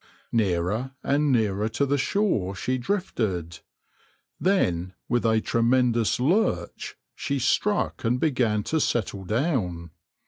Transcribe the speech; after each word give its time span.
Nearer 0.31 0.93
and 1.03 1.31
nearer 1.31 1.69
to 1.69 1.85
the 1.85 1.99
shore 1.99 2.55
she 2.55 2.79
drifted. 2.79 3.59
Then 4.39 4.95
with 5.07 5.27
a 5.27 5.41
tremendous 5.41 6.19
lurch 6.19 6.97
she 7.13 7.37
struck 7.37 8.03
and 8.03 8.19
began 8.19 8.63
to 8.63 8.79
settle 8.79 9.25
down. 9.25 9.91